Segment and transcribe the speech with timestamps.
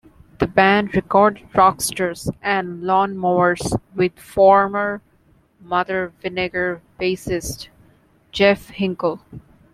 [0.39, 4.99] The band recorded Rockstars and Lawnmowers with former
[5.59, 7.67] Mother Vinegar bassist
[8.31, 9.21] Jeff Hinkle.